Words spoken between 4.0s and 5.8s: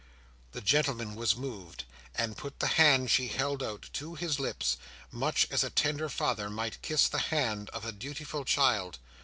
his lips, much as a